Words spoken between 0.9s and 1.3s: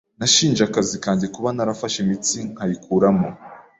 kanjye